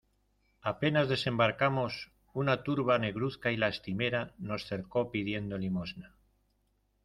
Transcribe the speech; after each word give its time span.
apenas 0.63 1.09
desembarcamos, 1.09 2.09
una 2.33 2.63
turba 2.63 2.97
negruzca 2.97 3.51
y 3.51 3.57
lastimera 3.57 4.33
nos 4.39 4.65
cercó 4.65 5.11
pidiendo 5.11 5.59
limosna. 5.59 6.15